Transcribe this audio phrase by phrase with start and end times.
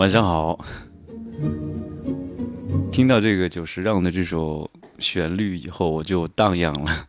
[0.00, 0.58] 晚上好。
[2.90, 7.06] 听到这个久石让的这首旋律以后，我就荡漾了。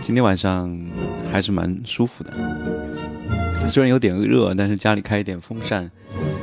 [0.00, 0.76] 今天晚上
[1.30, 2.32] 还是蛮舒服的，
[3.68, 5.88] 虽然有点热，但是家里开一点风扇，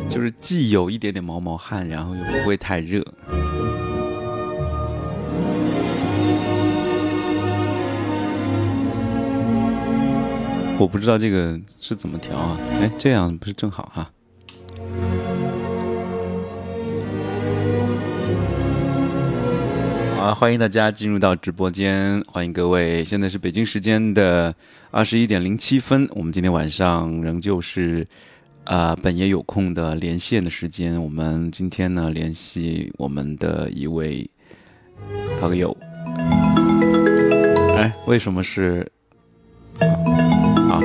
[0.08, 3.06] 就是既有一点点毛毛汗，然后又不会太热。
[10.79, 12.57] 我不知道这个是怎么调啊？
[12.79, 14.09] 哎，这样不是正好哈？
[20.17, 23.03] 好，欢迎大家进入到直播间，欢迎各位。
[23.03, 24.56] 现在是北京时间的
[24.90, 28.07] 二十一点零七分，我们今天晚上仍旧是
[28.63, 31.01] 啊本爷有空的连线的时间。
[31.03, 34.25] 我们今天呢联系我们的一位
[35.41, 35.75] 朋友。
[37.75, 38.90] 哎，为什么是？
[40.79, 40.84] 啊！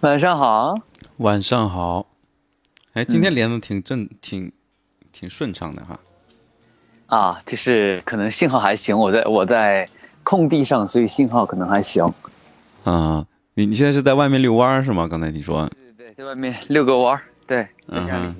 [0.00, 0.74] 晚上好，
[1.16, 2.06] 晚上好。
[2.92, 4.52] 哎，今天连的挺正，挺
[5.12, 5.98] 挺顺畅的哈。
[7.06, 9.88] 啊，就是可能信号还行，我在我在。
[10.28, 12.04] 空地上，所以信号可能还行。
[12.82, 15.06] 啊，你你现在是在外面遛弯是吗？
[15.06, 15.68] 刚才你说。
[15.68, 17.16] 对对，在外面遛个弯
[17.46, 17.64] 对。
[17.86, 18.34] 嗯。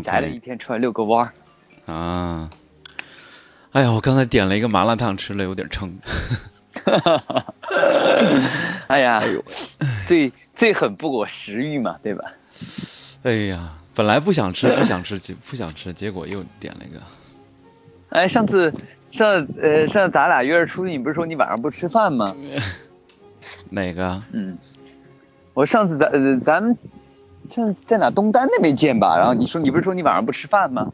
[0.00, 1.28] 宅了一天，出来遛个弯
[1.86, 2.48] 啊。
[3.72, 5.92] 哎呀，我刚才点了一个麻辣烫，吃了有点撑。
[8.86, 9.20] 哎呀，
[10.06, 12.30] 最最狠不过食欲嘛，对吧？
[13.24, 15.18] 哎呀，本来不想吃，不想吃，
[15.50, 17.02] 不想吃，结果又点了一个。
[18.10, 18.72] 哎，上次。
[19.16, 22.36] 上呃上次咱俩约着出去，你不是说你晚上不吃饭吗？
[23.70, 24.22] 哪个？
[24.32, 24.56] 嗯，
[25.54, 26.76] 我上次咱呃咱们
[27.48, 29.16] 在在哪东单那边见吧。
[29.16, 30.92] 然后你说你不是说你晚上不吃饭吗？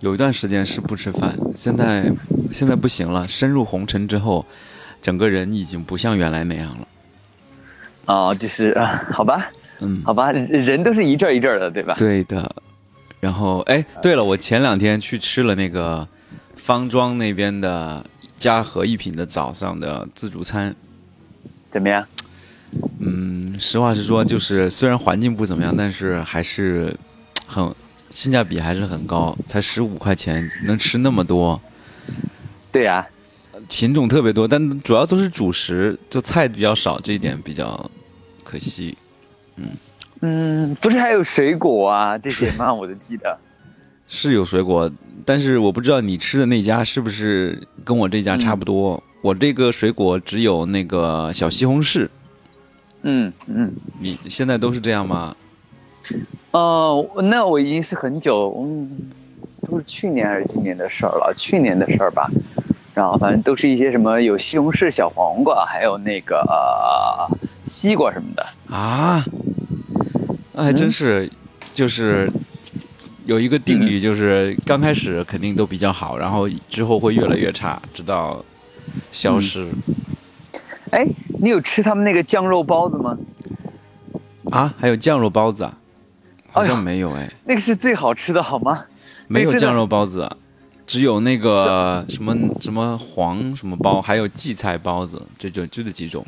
[0.00, 2.04] 有一段时间是不吃饭，现在
[2.52, 3.26] 现在不行了。
[3.26, 4.44] 深入红尘之后，
[5.00, 6.88] 整个人已经不像原来那样了。
[8.06, 11.94] 哦，就是啊，好吧，嗯，好吧，人都是一阵一阵的，对吧？
[11.98, 12.54] 对的。
[13.20, 16.06] 然后哎，对了，我前两天去吃了那个。
[16.62, 18.06] 方庄那边的
[18.38, 20.72] 嘉禾一品的早上的自助餐，
[21.72, 22.06] 怎么样？
[23.00, 26.96] 嗯，实话实说，就是虽然环境不怎么样，但是还是
[27.48, 27.74] 很
[28.10, 31.60] 性价比还是很高，才十五块钱能吃那么多。
[32.70, 33.04] 对呀，
[33.68, 37.90] 品种特别多，但主要都是主食，就菜比较少，这一点比较
[38.44, 38.96] 可惜。
[39.56, 39.70] 嗯
[40.20, 42.72] 嗯，不是还有水果啊这些吗？
[42.72, 43.36] 我都记得。
[44.14, 44.92] 是有水果，
[45.24, 49.02] 但是我不知道你吃的那家是不是跟我这家差不多。
[49.22, 52.06] 我这个水果只有那个小西红柿。
[53.04, 55.34] 嗯嗯，你现在都是这样吗？
[56.50, 59.10] 哦，那我已经是很久，嗯，
[59.66, 62.30] 都是去年还是今年的事儿了，去年的事儿吧。
[62.92, 66.46] 然后反正都是一些什么有西红柿、小黄瓜，还有那个
[67.64, 68.46] 西瓜什么的。
[68.68, 69.24] 啊，
[70.52, 71.30] 那还真是，
[71.72, 72.30] 就是。
[73.26, 78.44] 有一个定律，就是刚开始肯定都比较好，然后之后会越来越差，直到
[79.10, 79.68] 消失。
[80.90, 81.06] 哎，
[81.40, 83.16] 你有吃他们那个酱肉包子吗？
[84.50, 85.78] 啊，还有酱肉包子啊？
[86.50, 87.32] 好像没有哎。
[87.44, 88.84] 那个是最好吃的，好吗？
[89.28, 90.28] 没有酱肉包子，
[90.86, 96.26] 只有那个什么什么黄什么包，还有荠菜包子，就就就这几种。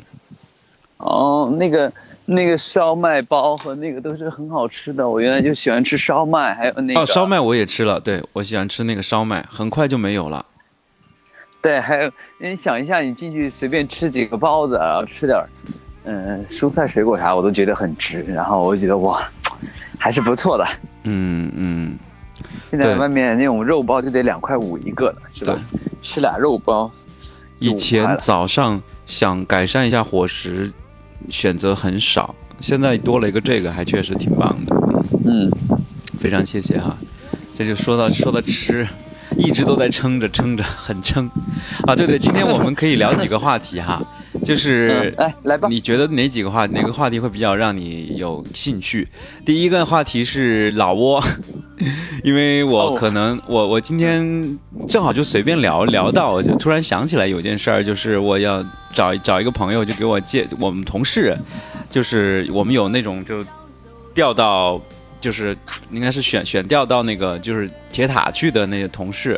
[0.97, 1.91] 哦，那个
[2.25, 5.07] 那个烧麦包和那个都是很好吃的。
[5.07, 7.99] 我原来就喜欢吃烧麦，还有那个哦，烧麦我也吃了。
[7.99, 10.45] 对，我喜欢吃那个烧麦，很快就没有了。
[11.61, 15.37] 对，还有你想一下，你进去随便吃几个包子，然后吃点
[16.05, 18.23] 嗯蔬菜水果啥，我都觉得很值。
[18.23, 19.21] 然后我就觉得哇，
[19.99, 20.65] 还是不错的。
[21.03, 21.99] 嗯嗯。
[22.69, 25.57] 现在外面那种肉包就得两块五一个了，是吧？
[26.01, 26.89] 吃俩肉包。
[27.59, 30.71] 以前早上想改善一下伙食。
[31.29, 34.75] 选择很少，现在多了一个这个，还确实挺棒的。
[35.25, 35.49] 嗯，
[36.19, 36.95] 非常谢谢哈。
[37.55, 38.87] 这就说到说到吃，
[39.37, 41.29] 一直都在撑着撑着，很撑。
[41.87, 44.01] 啊，对对，今天我们可以聊几个话题哈，
[44.43, 49.07] 就是哎来吧，你觉得哪几个话哪个话题会比较让你有兴趣？
[49.45, 51.23] 第一个话题是老挝，
[52.23, 54.57] 因为我可能我我今天
[54.87, 58.65] 正好就随便聊聊到，我就突然想起来有件事儿，就是我要。
[58.95, 61.37] 找找一个朋友就给我借，我们同事，
[61.91, 63.45] 就是我们有那种就
[64.13, 64.81] 调到
[65.19, 65.53] 就是
[65.91, 69.37] 应该是选选调到那个就是铁塔去的那些同事，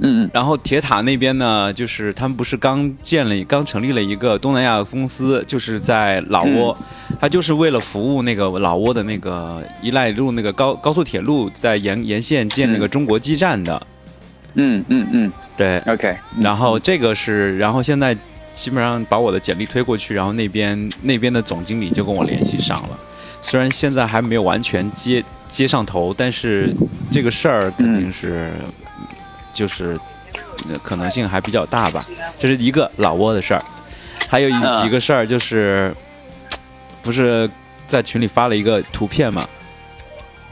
[0.00, 0.30] 嗯嗯。
[0.32, 6.76] 然后铁塔那边呢，就是他们不是刚建了刚成立了一个东南亚公司，就是在老挝，
[7.20, 13.86] 他就是为了服务那个老挝的那个依赖路那个高高速铁路在沿沿线建那个嗯中国基站的，
[14.54, 15.32] 嗯嗯嗯。
[15.56, 18.16] 对，，OK，然后这个是，然后现在
[18.54, 22.98] 基本上把我的简历推过去，然后那边那边的总经理就跟我联系上了。
[23.42, 26.74] 虽然现在还没有完全接接上头，但是
[27.10, 28.52] 这个事儿肯定是、
[29.60, 30.00] 就是
[30.70, 32.06] 呃可能性还比较大吧。
[32.38, 33.62] 这是一个老挝的事儿，
[34.26, 34.48] 还有
[34.82, 35.94] 几个事儿就是
[37.02, 37.48] 不是
[37.86, 39.46] 在群里发了一个图片嘛？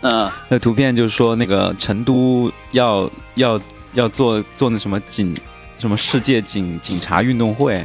[0.02, 0.30] 嗯。
[0.50, 3.58] 那图片就是说那个成都要要
[3.94, 5.34] 要做做那什么警
[5.78, 7.82] 什么世界警警察运动会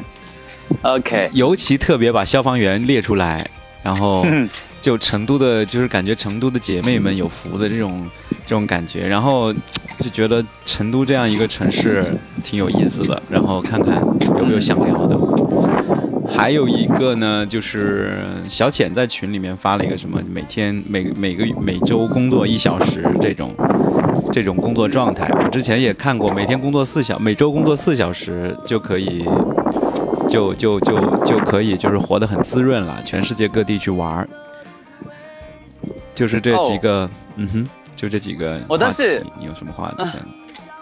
[0.82, 3.50] ，，OK，尤其特别把消防员列出来，
[3.82, 4.50] 然后嗯。
[4.84, 8.06] 就成都的，就是感觉成都的姐妹们有福的这种
[8.46, 9.56] 这种感觉，然后
[9.98, 12.14] 就觉得成都这样一个城市
[12.44, 14.02] 挺有意思的，然后看看
[14.38, 15.18] 有没有想聊的。
[16.28, 18.18] 还有一个呢，就是
[18.48, 23.54] 小浅在群里面发了一个什么，每天每每个每周工作一小时这种
[24.32, 25.30] 这种工作状态。
[25.44, 29.24] 我之前也看过，每天工作四小，每周工作四小时就可以，
[30.30, 34.28] 就就就就可以，就是活得很滋润了，全世界各地去玩儿。
[36.16, 37.68] 就是这几个，嗯哼，
[38.04, 38.60] 就这几个。
[38.68, 40.16] 我倒是你有什么话想？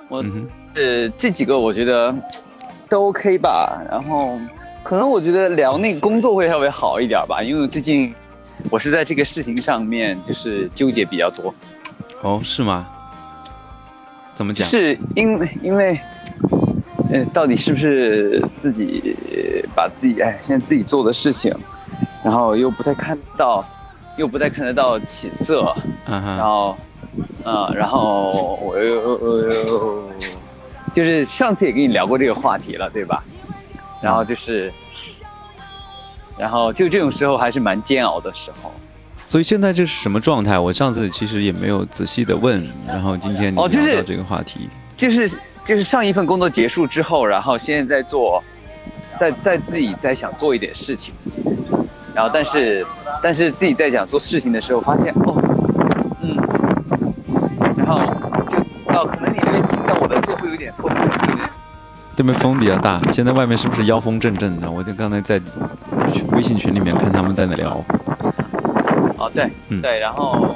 [0.09, 2.11] 我嗯，呃这几个我觉得
[2.89, 4.39] 都 OK 吧，然后
[4.81, 8.11] 可能我觉得聊那个工作会稍微好一点吧，因为最近
[8.71, 11.53] 我是在这个事情上面就是纠结比较多，
[12.23, 12.87] 哦，是吗？
[14.33, 14.67] 怎么讲？
[14.67, 16.01] 是因为因为，
[17.11, 21.55] 呃，到底是不是自己呃把自己哎现在自己做的事情，
[22.23, 23.63] 然后又不太看到，
[24.17, 25.71] 又不太看得到起色，
[26.07, 26.75] 然后，
[27.43, 30.09] 嗯，然后我又我又
[30.93, 33.23] 就是上次也跟你聊过这个话题了，对吧？
[34.01, 34.71] 然后就是，
[36.37, 38.71] 然后就这种时候还是蛮煎熬的时候。
[39.25, 40.59] 所以现在这是什么状态？
[40.59, 45.29] 我上次其实也没有仔细的问，然后今天你聊到这个话题，就是
[45.63, 48.43] 就是上一份工作结束之后，然后现在在做，
[49.19, 51.13] 在在自己在想做一点事情，
[52.13, 52.85] 然后但是
[53.23, 55.37] 但是自己在想做事情的时候，发现哦，
[60.41, 61.49] 会有点风声，有点
[62.15, 64.69] 这边风比较大，现在外面是不是妖风阵阵的？
[64.69, 65.39] 我就刚才在
[66.33, 67.83] 微信群里面看他们在那聊，
[69.17, 70.55] 哦，对，嗯对，然后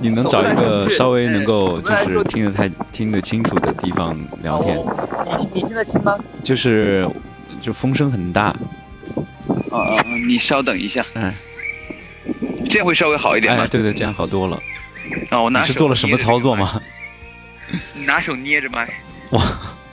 [0.00, 6.16] 你能找一个稍微能够就是听得太听得清楚的地方聊天，哦你你听得清吗？
[6.44, 7.08] 就是
[7.60, 8.54] 就风声很大，
[9.70, 11.34] 哦嗯嗯，你稍等一下，嗯，
[12.70, 13.64] 这样会稍微好一点吗？
[13.64, 14.58] 哎，对对，这样好多了。
[15.30, 16.80] 啊，我拿你是做了什么操作吗？
[18.08, 18.88] 拿手捏着麦。
[19.32, 19.42] 哇，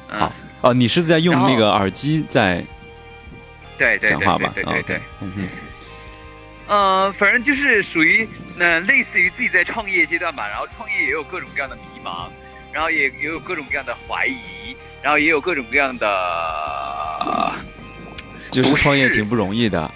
[0.09, 0.31] 嗯好，
[0.61, 2.63] 哦，你是在用那个耳机在
[3.77, 4.47] 对对对讲话吧？
[4.47, 5.03] 啊对对对对 OK，。
[5.19, 5.47] 嗯哼，
[6.67, 8.25] 呃，反正就是属于
[8.57, 12.29] 呃，类似于自己在创业阶段吧，然后创业也有各种各样的迷茫，
[12.71, 17.51] 然后也也有各种各样的怀疑，然后也有各种各样的
[18.49, 19.91] 就是创业挺不容易的。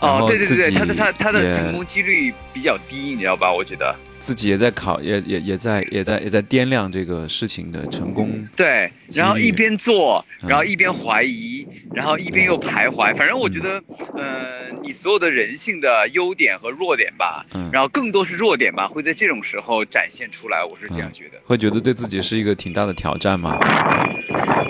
[0.00, 3.50] 哦，对对对他的他他的也成功几率比较低，你知道吧？
[3.50, 3.96] 我觉得。
[4.22, 8.48] 自己也在考，也也也在也在也在掂量这个事情的成功。
[8.54, 13.12] 对，然后一边做，嗯然后一边怀疑，然后一边又徘徊。
[13.16, 13.82] 反正我觉得，
[14.14, 20.64] 呃，你所有的人性的优点和弱点吧，嗯，然后更多是弱点吧，会在这种时候展现出来。
[20.64, 21.40] 我是这样觉得。
[21.44, 23.58] 会觉得对自己是一个挺大的挑战吗？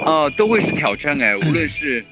[0.07, 2.03] 呃，都会是挑战哎，无论是，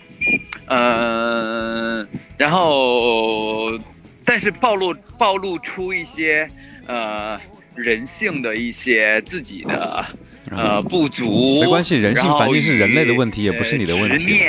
[0.67, 2.07] 呃，
[2.37, 3.79] 然后，
[4.25, 6.49] 但是暴露暴露出一些
[6.91, 7.41] 呃
[7.77, 10.05] 人性的一些自己的
[10.51, 14.35] 呃不足，没关系人性反正是人类的问题也不是你的问题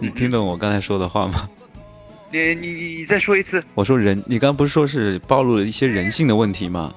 [0.00, 1.48] 你听懂我刚才说的话吗？
[2.32, 6.92] 你你你你再说一次，我说人，你刚不是说是暴露了一些人性的问题吗？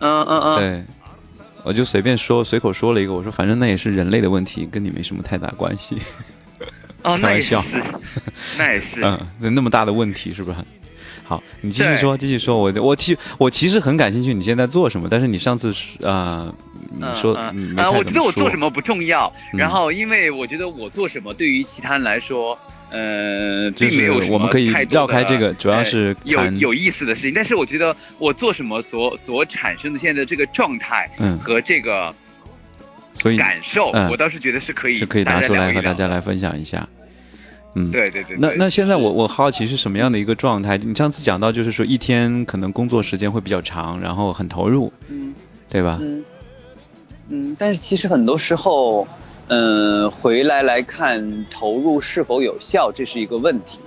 [0.00, 0.84] 嗯嗯嗯，对，
[1.62, 5.98] 我就随便说，随口说了一个，我说反正那也是人类的问题，跟你没什么太大关系。
[7.02, 7.80] 哦，那也是，
[8.58, 10.56] 那也是，嗯，那那么大的问题是不是？
[11.26, 12.58] 好，你继续说，继续说。
[12.58, 16.54] 我我其我其实很感兴趣你现在做什么，但是你上次呃，
[16.98, 22.58] 你说啊，我觉得我做什么么不重要，嗯然后因为我觉得我做什么对于其他人来说，
[22.90, 32.14] 呃，并没有什么是我们可以绕开这个，主要是有有意思的事情，但是我觉得我做什么所所产生的现在的这个状态嗯，和这个
[33.14, 36.86] 所以感受，嗯我倒是觉得是可以是可以拿出来和大家来分享一下。
[37.74, 38.36] 嗯，对对对。
[38.38, 40.78] 那那现在我我好奇是什么样的一个状态？
[40.78, 45.34] 你上次讲到就是说一天可能工作时间会比较长，然后很投入，嗯
[45.68, 45.98] 对吧？
[46.00, 46.24] 嗯
[47.30, 49.08] 嗯，但是其实很多时候，
[49.48, 53.78] 嗯，回来来看投入是否有效，这是一个问题。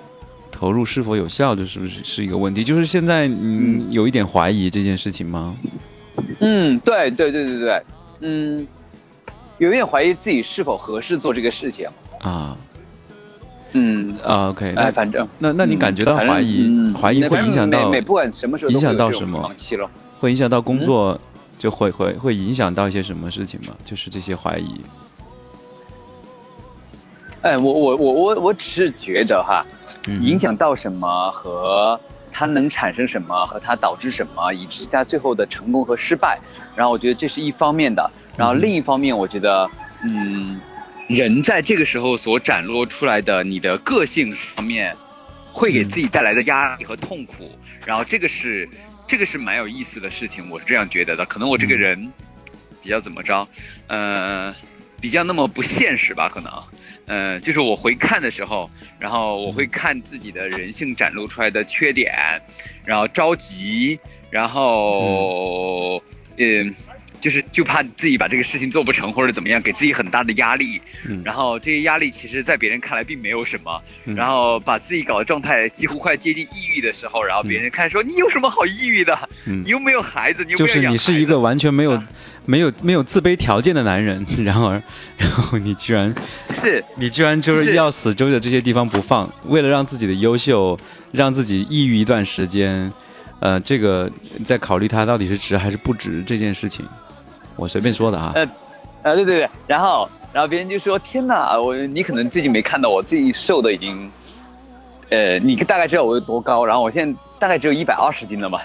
[0.51, 2.63] 投入是否有效，这是不是是一个问题？
[2.63, 5.55] 就是现在你有一点怀疑这件事情吗？
[6.39, 7.83] 嗯，对对对对对，
[8.21, 8.67] 嗯，
[9.59, 11.87] 有一点怀疑自己是否合适做这个事情。
[12.21, 12.57] 啊
[13.79, 19.51] 嗯，啊，OK，那哎，反正那那你感觉到怀疑嗯怀疑会影响到不管什么时候影响到什么。
[20.19, 21.19] 会影响到嗯工作，
[21.59, 23.75] 就会会会影响到一些什么事情吗？
[23.85, 24.81] 就是这些怀疑。
[27.43, 29.63] 哎，我我我我我只是觉得哈，
[30.07, 31.99] 嗯影响到什么和
[32.31, 36.39] 它能产生什么和它导致什么，以及它最后的成功和失败。
[36.75, 39.69] 然后我觉得这是一方面的，然后嗯另一方面，我觉得，
[40.03, 40.59] 嗯，
[41.07, 44.95] 人在这个时候所展露出来的你的个性方面，
[45.53, 47.57] 会给自己带来的压力和痛苦。
[47.85, 48.67] 然后这个是
[49.07, 51.25] 这个是蛮有意思的事情，我是这样觉得的。
[51.25, 52.13] 可能我这个嗯人
[52.83, 53.47] 比较怎么着，
[53.87, 54.53] 呃，
[54.99, 56.51] 比较那么不现实吧，可能。
[57.05, 62.13] 呃，就是我回看的时候，然后我会看自己的人性展露出来的缺点，
[62.83, 63.97] 然后着急，
[64.29, 66.03] 然后，
[66.35, 66.75] 嗯，
[67.19, 70.81] 就是就怕自己把这个事情做不成或者怎么样，给自己很大的压力。
[71.07, 71.21] 嗯。
[71.23, 74.15] 然后这些压力其实在别人看来并没有什么，嗯。
[74.15, 79.17] 然后把自己搞的状态几乎快接近抑郁的时候，然后别人看说你有什么好抑郁的？
[79.45, 79.63] 嗯。
[79.65, 82.07] 你又没有孩子，你又就是你是一个完全没有啊、
[82.45, 84.81] 没有、没有自卑条件的男人， 然而，
[85.17, 86.13] 然后你居然
[86.61, 86.83] 是。
[86.95, 90.77] 你居然就是是要死揪着这些地方不放，为了让自己的优秀，
[91.11, 92.91] 让自己抑郁一段时间，
[93.39, 94.09] 呃，这个
[94.45, 96.85] 在考虑它到底是值还是不值这件事情，
[97.57, 98.31] 我随便说的啊。
[98.35, 98.45] 呃
[99.03, 104.09] 啊，对对对，然后然后别人就说天哪，我你可能最近没看到我最近瘦的已经，
[105.09, 108.61] 呃，你大概知道我有多高，然后我现在大概只有一百二十斤了吧？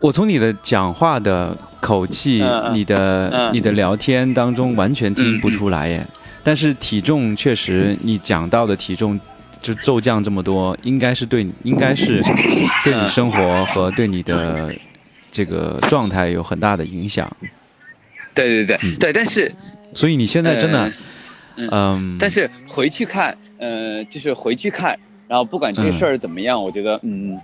[0.00, 6.06] 我从你的讲话的口气、你的、嗯你的聊天当中完全听不出来耶，
[6.42, 9.18] 但是体重确实，你讲到的体重
[9.62, 12.22] 就骤降这么多，应该是对你，应该是
[12.84, 14.74] 对你生活和对你的
[15.34, 17.28] 这个状态有很大的影响。
[18.32, 19.52] 对对对、嗯对，但是
[19.92, 20.92] 所以你现在真的，
[21.56, 27.36] 嗯嗯，但是回去看，呃，就是回去看，然后不管这事儿怎么样，我觉得，嗯，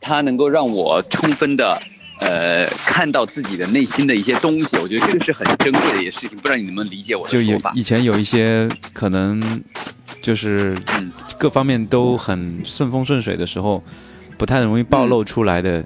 [0.00, 1.76] 它能够让我充分的，
[2.20, 6.30] 呃，看到自己的内心的一些东西，我觉得这个是很珍贵的一件事情。
[6.38, 7.72] 不知道你能不能理解我的说法？
[7.74, 9.60] 以前有一些可能
[10.22, 13.82] 就是嗯各方面都很顺风顺水的时候，
[14.38, 15.84] 不太容易暴露出来的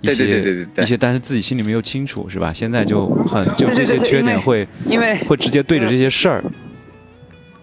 [0.00, 2.52] 一些、对对对对对对一些，但是自己心里面又清楚，是吧？
[2.52, 6.44] 现在就很就这些缺点会因为会直接对着这些事儿，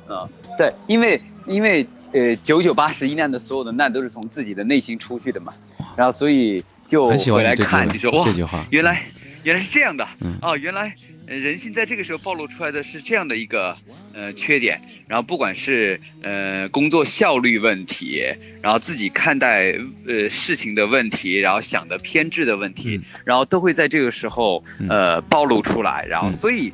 [0.08, 5.54] 啊，对，因为因为呃九九八十一难的所有的难都是从自己的内心出去的嘛，
[5.96, 8.66] 然后所以就很喜欢回来看就说哇这，句话。
[8.70, 9.02] 原来
[9.44, 10.92] 原来是这样的，嗯哦，原来呃
[11.28, 13.76] 人性在这个时候暴露出来的是这样的一个
[14.14, 18.24] 呃缺点，然后不管是呃工作效率问题，
[18.62, 19.74] 然后自己看待
[20.08, 26.72] 呃事情的问题，然后想的偏执的问题，嗯然后都会在这个时候嗯呃暴露出来，然后嗯所以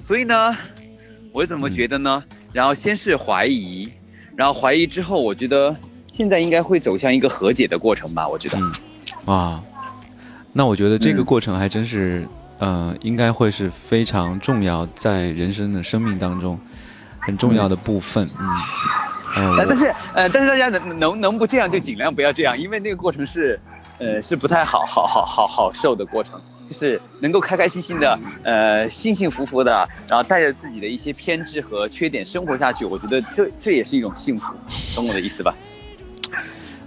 [0.00, 0.56] 所以呢，
[1.32, 2.24] 我怎么嗯觉得呢？
[2.52, 3.88] 然后先是怀疑，
[4.36, 5.76] 然后怀疑之后，我觉得
[6.12, 8.58] 现在应该会走向一个和解的过程吧，我觉得。
[8.58, 8.72] 嗯，
[9.26, 9.62] 哇，
[10.52, 12.26] 那我觉得这个嗯过程还真是，
[12.60, 16.60] 呃，应该会是非常重要，在人生的生命当中
[17.18, 18.28] 很重要的部分。
[19.36, 23.58] 嗯，但是呃，但是大家能能能不这样就尽量不要这样，因为那个过程是，
[23.98, 26.38] 呃，是不太好好好好好受的过程，
[26.68, 34.52] 就是能够开开心心的，呃，幸幸福福的，然后带着自己的一些偏执和缺点生活下去，我觉得这这也是一种幸福，
[34.94, 35.54] 懂我的意思吧？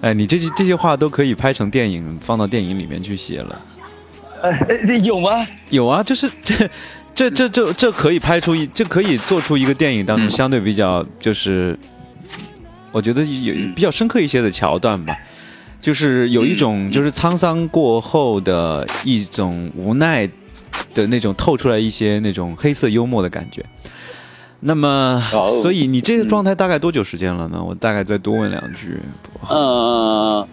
[0.02, 3.60] 哎，你这些这些话都可以拍成电影，放到电影里面去写了。
[4.44, 5.48] 呃，呃有吗？
[5.70, 6.70] 有啊，就是 这
[7.16, 11.78] 这这这这可以拍出一，这可以做出一个电影当中嗯相对比较就是，
[12.92, 15.16] 我觉得有嗯比较深刻一些的桥段吧。
[15.80, 20.26] 就是有一种嗯就是沧桑过后的一种无奈
[20.94, 23.64] 的那种透出来一些那种黑色幽默的感觉。
[24.62, 27.62] 那么，哦所以你这个状态大概多久时间了呢？
[27.62, 28.98] 我大概再多问两句。
[29.50, 30.48] 呃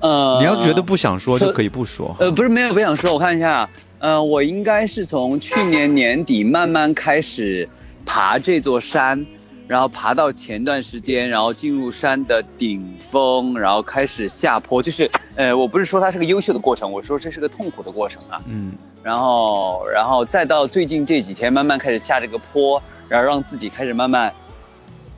[0.00, 2.14] 呃，你要觉得不想说就可以不说。
[2.18, 7.68] 呃，不是没有不想说，我看一下，呃，我应该是从去年年底慢慢开始
[8.04, 9.24] 爬这座山，
[9.68, 18.40] 然后爬到前段时间，然后进入山的顶峰，然后开始下坡，就是呃，我不是说它是个优秀的过程，我说这是个痛苦的过程啊。
[18.46, 24.30] 嗯然后，然后再到最近这几天慢慢开始下这个坡，然后让自己开始慢慢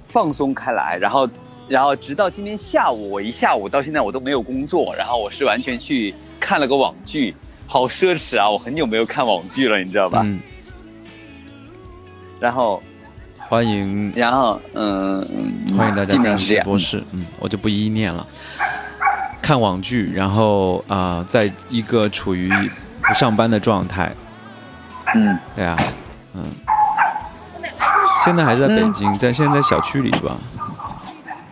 [0.04, 1.28] 放松开来，然后
[1.72, 7.34] 然后直到今天下午，我一下午到现在我都没有工作，然后我是完全去看了个网剧，
[7.66, 8.50] 好奢侈啊！
[8.50, 10.20] 我很久没有看网剧了，你知道吧？
[10.22, 10.38] 嗯，
[12.38, 12.82] 然后
[13.38, 18.26] 欢迎然后嗯嗯，欢迎大家进入直播室，嗯，我就不一一念了。
[19.40, 22.52] 看网剧，然后啊、在一个处于
[23.00, 24.12] 不上班的状态，
[25.14, 25.74] 嗯，对啊，
[26.34, 26.44] 嗯，
[28.26, 30.36] 现在还是在北京，在现在在小区里是吧？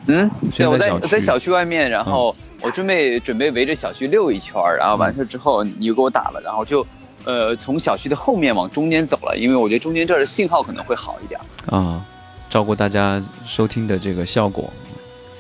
[0.07, 6.85] 嗯，对，我在在小区我在小区外面，然后我准备准备围着小区溜一圈儿，然后完事之后你就给我打了，然后就
[7.25, 11.41] 呃从小区的后面往中间走了，因为我觉得中间这儿的信号可能会好一点。
[11.67, 12.05] 啊，
[12.49, 14.73] 照顾大家收听的这个效果，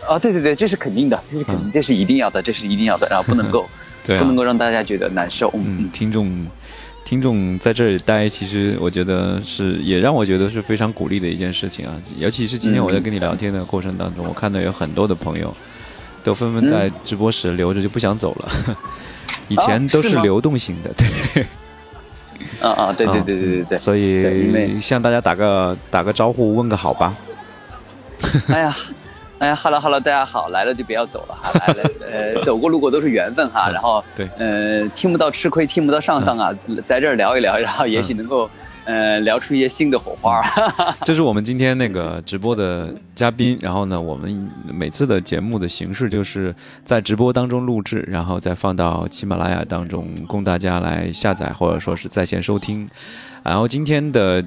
[0.06, 3.68] 啊，对对对，这是肯定的，这是肯定，嗯这是一定要的，这是一定要的，然后不能够
[4.06, 5.50] 对啊不能，够让大家觉得难受。
[5.54, 6.46] 嗯嗯，听众。
[7.10, 11.92] 听众在这里待，其实我觉得是也让我觉得是非常鼓励的一件事情啊。
[12.16, 15.52] 尤其是今天我在跟你聊天的过程当中，我看到有很多的朋友
[16.22, 18.76] 都纷纷在直播室留着就不想走了。
[19.50, 21.42] 以前都是流动型的，对，
[22.60, 23.78] 啊啊，对对啊对对对对。
[23.80, 27.16] 所以向大家打个打个招呼，问个好吧。
[28.46, 28.76] 哎呀，
[29.40, 36.54] 哎呀哈喽哈喽，大家好，来了就不要走了哈， 来了，呃，走过路过都是缘分哈，嗯然后对呃，听不到吃亏，听不到上当啊，
[36.86, 38.50] 在这儿聊一聊，然后也许能够
[38.84, 40.42] 呃聊出一些新的火花。
[41.06, 52.86] 这是我们今天那个直播的嘉宾，然后呢，我们每次的节目的形式就是在直播当中录制，然后再放到喜马拉雅当中供大家来下载或者说是在线收听。
[53.42, 54.44] 然后今天的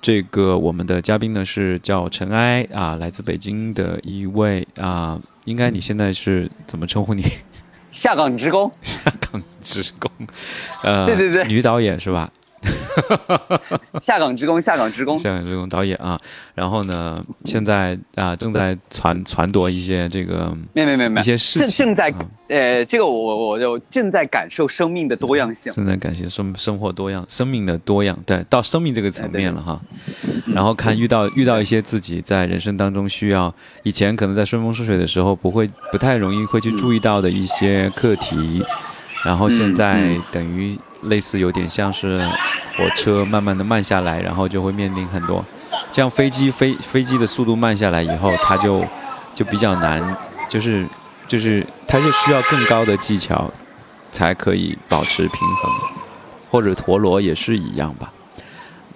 [0.00, 7.22] 这个我们的嘉宾呢是叫尘埃啊，来自北京的一位啊，应该你现在是怎么称呼你？
[7.90, 10.10] 下岗职工， 下岗职工，
[10.82, 12.30] 呃，对对对女导演是吧？
[14.02, 15.18] 下岗职工，下岗职工。
[15.18, 16.18] 下岗职工导演啊，
[16.54, 25.72] 然后呢，现在啊正在传传夺一些这个没有没有没有没，一些事正情正在啊呃，这个我我我就正在感受生命的多样性。
[25.72, 29.80] 正在感谢生生活多样，生命的多样，对，到生命这个层面了哈。
[30.54, 38.64] 然后看遇到遇到一些自己在人生当中需要，以前可能在顺风顺水的时候不会不太容易会去注意到的一些课题，
[39.26, 42.20] 然后现在嗯等于类似有点像是
[42.76, 45.44] 火车慢慢的慢下来，然后就会面临很多，
[45.90, 48.84] 像飞机飞飞机的速度慢下来以后，它就
[49.34, 50.16] 就比较难，
[50.48, 50.86] 就是
[51.26, 53.52] 就是它就需要更高的技巧
[54.12, 55.72] 才可以保持平衡，
[56.50, 58.12] 或者陀螺也是一样吧。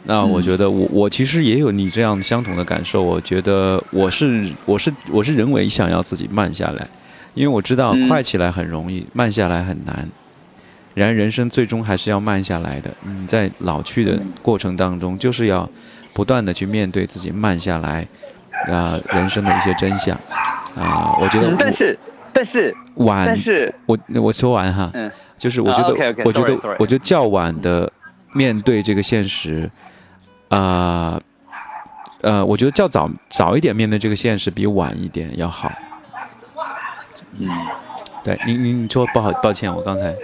[0.05, 6.89] 那我觉得我我其实也有你这样相同的感受，我觉得我是我是我是人为想要自己慢下来，
[7.35, 10.09] 因为我知道嗯快起来很容易，慢下来很难。
[10.95, 12.91] 然而人生最终还是要慢下来的。
[13.03, 15.69] 你在老去的过程当中，就是要
[16.13, 18.07] 不断的去面对自己慢下来，
[18.67, 20.19] 啊、人生的一些真相。
[20.75, 21.99] 啊、我觉得嗯，但是
[22.33, 27.91] 但是晚，但是我我说完哈，嗯就是我觉得，我觉得我觉得较晚的
[28.33, 29.71] 面对这个现实，
[30.49, 31.21] 啊、
[32.21, 35.73] 呃，我觉得较早早一点面对这个现实比晚一点要好。
[37.41, 37.49] 嗯，
[38.23, 40.15] 对你你你说不好，抱歉，我刚才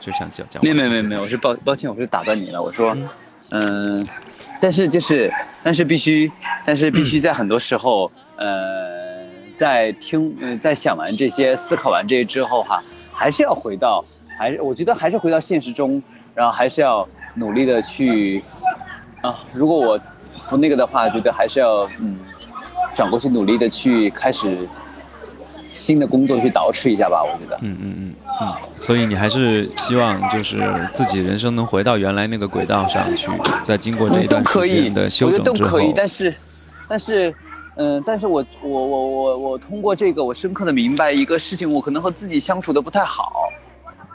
[0.00, 0.60] 就想讲讲。
[0.64, 2.60] 没没有没有没有，我是抱抱歉，我是打断你了。
[2.60, 2.96] 我说，
[3.50, 4.04] 嗯，
[4.60, 6.30] 但是就是，但是必须，
[6.64, 9.24] 但是必须在很多时候，呃，
[9.56, 14.04] 在听，呃，在想完这些、思考完这些之后哈，还是要回到，
[14.36, 16.02] 还是我觉得还是回到现实中，
[16.34, 18.42] 然后还是要努力的去，
[19.22, 20.00] 啊，如果我
[20.50, 22.18] 不那个的话，觉得还是要嗯，
[22.92, 24.68] 转过去努力的去开始
[25.76, 27.56] 新的工作去捯饬一下吧，我觉得。
[27.60, 30.60] 嗯嗯嗯嗯，所以你还是希望就是
[30.92, 33.30] 自己人生能回到原来那个轨道上去，
[33.62, 36.34] 在经过这一段可以时间的修整之后得都可以，，但是，
[36.88, 37.34] 但是，
[37.76, 43.48] 嗯、但是我我我我我通过这个，我深刻的明白一个事情，我可能和自己相处的不太好。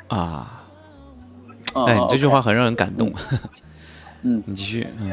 [0.08, 0.62] 啊，
[1.76, 3.12] 嗯、哎，你这句话很让人感动。
[4.24, 5.12] 嗯，你继续，嗯，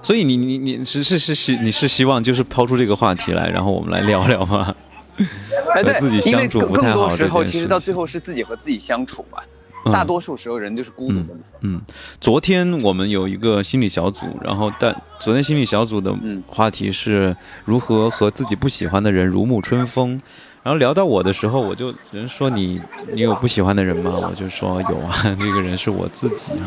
[0.00, 4.74] 所以你你你是是是是你是希望就是抛出这个话题来，然后我们来聊聊吗？
[5.74, 9.38] 哎对和自己，相处更不太好更多时候，其实到最后是自己和自己相处嘛。
[9.42, 9.52] 嗯
[9.92, 11.40] 大多数时候人就是孤独的嘛。
[11.60, 11.80] 嗯，
[12.20, 20.20] 昨天我们有一个心理小组，然后但昨天心理小组的嗯话题是如何和自己不喜欢的人如沐春风。
[20.64, 22.80] 然后聊到我的时候，我就人说你
[23.12, 24.12] 你有不喜欢的人吗？
[24.28, 26.66] 我就说有啊， 这个人是我自己啊。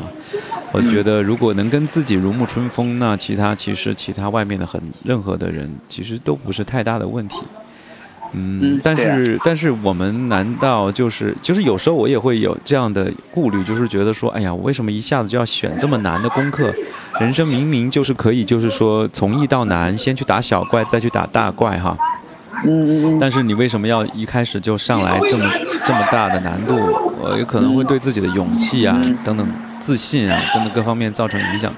[0.71, 7.41] 我觉得如果能跟自己如沐春风，那其他其实其他外面的很任何的人其实都不是太大的问题。
[8.33, 16.71] 嗯，但是但是我们难道就是就是有时候我也会有这样的顾虑，就是觉得说，哎呀，我为什么一下子就要选这么难的功课？
[17.19, 21.97] 人生明明就是可以，就是说从易到难，先去打小怪，再去打大怪，哈。
[22.63, 23.17] 嗯嗯嗯。
[23.19, 25.51] 但是你为什么要一开始就上来这么
[25.83, 26.75] 这么大的难度？
[27.23, 29.47] 呃，有可能会对自己的勇气啊等等
[29.79, 31.73] 自信啊等等各方面造成影响，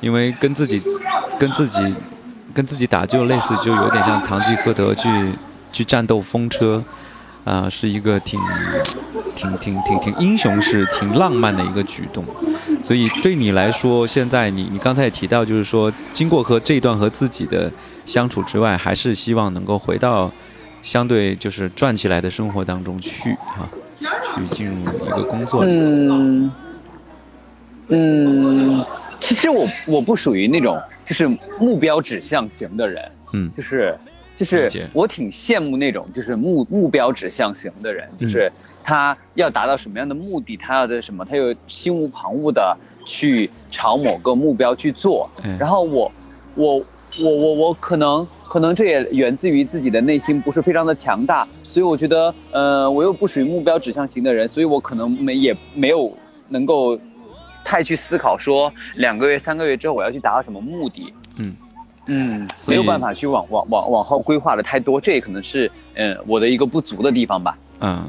[0.00, 0.82] 因为跟自己
[1.38, 1.94] 跟自己
[2.54, 5.06] 跟自己打就类似，就有点像堂吉诃德去。
[5.72, 6.84] 去战斗风车，
[7.44, 8.38] 啊，是一个挺、
[9.34, 12.24] 挺、挺、挺、挺英雄式、挺浪漫的一个举动。
[12.82, 17.72] 所以对你来说，现在你你刚才也提到，就是说，经过和这一段和自己的
[18.04, 20.30] 相处之外，还是希望能够回到
[20.82, 23.66] 相对就是转起来的生活当中去啊，
[24.00, 25.64] 去进入一个工作。
[25.64, 26.52] 嗯
[27.88, 28.84] 嗯，
[29.18, 31.26] 其实我我不属于那种就是
[31.58, 33.96] 目标指向型的人，嗯，就是。
[34.36, 38.50] 就是我挺羡慕那种就是目目标指向型的人，就是
[38.82, 45.30] 他要达到什么样的目的，他要的什么，他又心无旁骛的去朝某个目标去做。
[45.58, 46.10] 然后我，
[46.54, 46.76] 我，
[47.20, 56.16] 我，我，我可能可能这也源自于自己的内心不是非常的强大，所以我觉得，呃，我又不属于目标指向型的人，所以我可能没也没有
[56.48, 56.98] 能够
[57.64, 61.12] 太去思考说两个月、三个月之后我要去达到什么目的。
[61.38, 61.54] 嗯。
[62.06, 67.56] 嗯，没有办法去往往往往后规划的太多，这也可能是嗯我的一个不足的地方吧。
[67.80, 68.04] 嗯，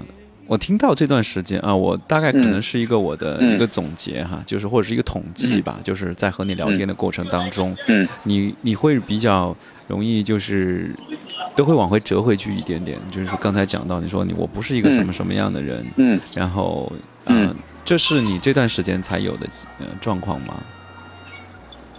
[0.48, 9.56] 我听到这段时间啊，我大概可能是一个我的一个总结哈，就是或者是一个统计吧，就是在和你聊天的过程当中，嗯，你你会比较
[9.88, 10.96] 容易就是
[11.56, 16.92] 都会往回折回去一点点，就是刚才讲到你说你我不是一个什么什么样的人，嗯，然后
[17.26, 17.54] 嗯，
[17.86, 19.48] 这是你这段时间才有的
[19.80, 20.56] 呃状况吗？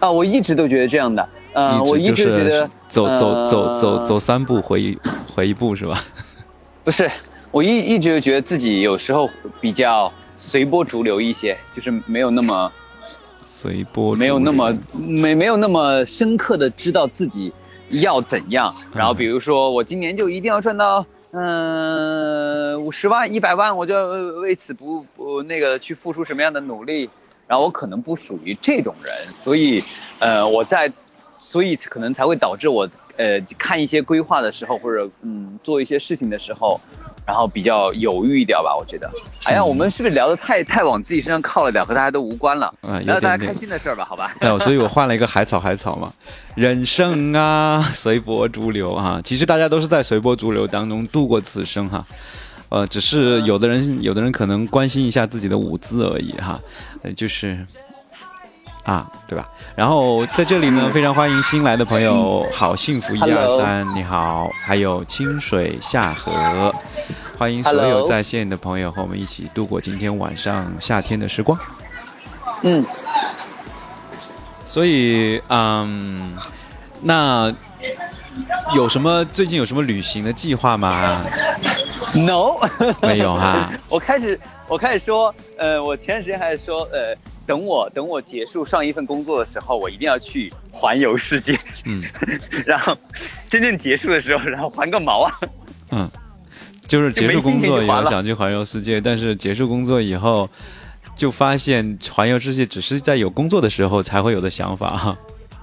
[0.00, 1.26] 啊，我一直都觉得这样的。
[1.54, 4.98] 嗯，我一直觉得走走走走走三步回一
[5.34, 5.98] 回一步是吧？
[6.82, 7.08] 不是，
[7.52, 12.70] 我一一直觉得自己有时候比较随波逐流一些，就是没有那么
[13.44, 17.52] 随波，没有那么没没有那么深刻的知道自己
[17.90, 18.74] 要怎样。
[18.92, 24.08] 然后比如说，我今年就一定要赚到嗯五十万、一百万，我就
[24.40, 27.08] 为此不不那个去付出什么样的努力。
[27.46, 29.84] 然后我可能不属于这种人，所以
[30.18, 30.92] 呃我在。
[31.44, 36.80] 所以可能才会导致我，呃，看一些规划的时候，或者嗯，做一些事情的时候，
[37.26, 38.74] 然后比较犹豫一点吧。
[38.74, 39.10] 我觉得，
[39.44, 42.72] 哎呀，我们是不是聊的太太往自己身上靠了点，和大家都无关了？
[42.80, 44.34] 嗯，聊大家开心的事儿吧，好吧？
[44.40, 46.10] 哎，所以我 换了一个海草，海草嘛，
[46.56, 49.20] 人生啊， 随波逐流啊。
[49.22, 52.04] 其实大家都是在随波逐流当中度过此生哈。
[52.70, 56.58] 呃，只是有的人，有的人可能关心一下自己的舞姿而已哈。
[57.02, 57.64] 呃，就是。
[58.84, 59.48] 啊，对吧？
[59.74, 66.72] 然后在这里呢，非常欢迎新来的朋友，好幸福一二三，你好，还有清水下河，
[67.38, 71.58] 欢迎所有在线的朋友和我们一起度过今天晚上夏天的时光。
[72.60, 72.84] 嗯，
[74.66, 76.36] 所以，嗯，
[77.00, 77.50] 那
[78.74, 81.24] 有什么最近有什么旅行的计划吗
[82.14, 82.56] ？No，
[83.00, 83.66] 没有哈。
[83.88, 87.16] 我开始，我开始说，呃，我前段时间还是说，呃。
[87.46, 91.58] 等我等我结束上一份工作的时候，我一定要去环游世界。
[91.84, 92.02] 嗯，
[92.64, 92.96] 然后
[93.50, 95.32] 真正结束的时候，然后还个毛啊！
[95.90, 96.10] 嗯，
[96.86, 100.48] 就是结束工作以后想去环游世界，但是结束工作以后
[101.16, 105.18] 就发现环游世界只是在有工作的时候才会有的想法哈。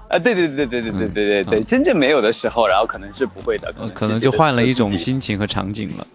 [0.10, 6.06] 啊，对对对对对对对对对，真正没有的时候，然后可能是不会的，可能就换了一种心情和场景了。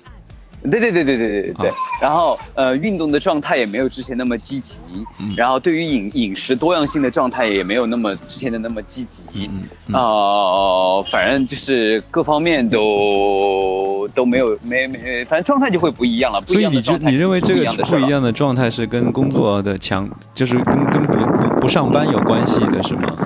[0.63, 4.77] 对对对对对对对，然后呃，运动的状态也没有之前那么积极，
[5.37, 9.23] 然后对于饮饮食多样性的状态也没有那么之前的那么积极，
[9.93, 16.43] 呃，反正就是各方面都 都没有没没，反正状态就会不一样了。
[16.47, 23.17] 所以你觉你认为这个不一样的状态是跟工作的强，就是跟跟不不不上班有关系的是吗？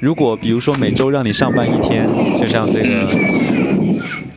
[0.00, 3.59] 如果比如说每周让你上班一天，就像这个。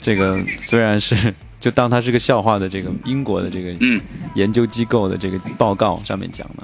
[0.03, 3.73] 这个虽然是 就当它是个笑话的这个英国的这个
[4.35, 6.63] 研究机构的这个报告上面讲的，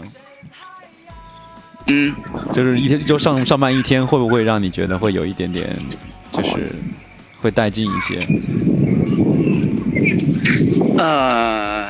[1.88, 2.14] 嗯，
[2.52, 5.74] 就是一天就上上班一天，会不会让你觉得会有一点点，
[6.34, 6.76] 就是
[7.40, 8.28] 会带劲一些？
[10.98, 11.90] 呃，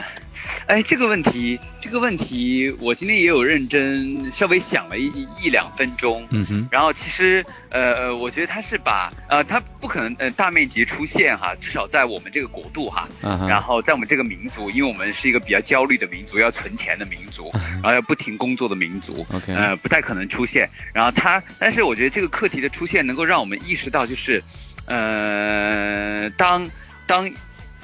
[0.69, 6.23] 哎，这个问题，这个问题，我今天也有认真稍微想了一一两分钟。
[6.29, 13.09] 嗯哼，然后其实，呃，我觉得他是把，呃，他不可能，呃，大面积出现哈，至少在我们这个国度哈，
[13.47, 17.49] 然后在我们这个民族，因为我们是一个比较焦虑的民族，要存钱的民族，
[17.81, 20.69] 然后要不停工作的民族，OK，呃，不太可能出现。
[20.93, 24.43] 然后他，但是我觉得这个课题的出现，能够让我们意识到，就是，
[24.85, 26.69] 呃，当
[27.07, 27.27] 当。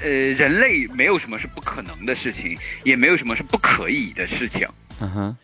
[0.06, 4.68] 呃，人类没有什么是不可能的事情，也没有什么是不可以的事情。
[5.02, 5.38] 嗯哼。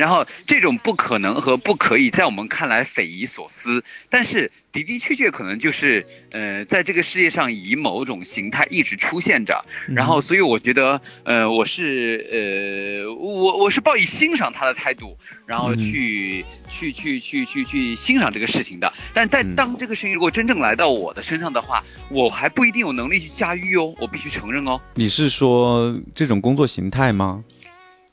[0.00, 9.62] 然后这种不可能和不可以，在我们看来匪夷所思，但是的的确确可能就是，呃，在这个世界上以某种形态一直出现着。
[9.94, 18.90] 然后，所以我觉得，呃，我是，呃，我我是抱以欣赏他的态度，然后去去去去去去欣赏这个事情的。
[19.12, 24.80] 但但当这个事情如果真正来到我的身上的话，我还不一定有能力去驾驭哦，我必须承认哦。
[24.94, 27.44] 你是说这种工作形态吗？